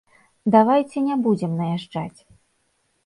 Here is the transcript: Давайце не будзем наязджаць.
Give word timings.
Давайце 0.55 0.97
не 1.09 1.15
будзем 1.27 1.51
наязджаць. 1.63 2.19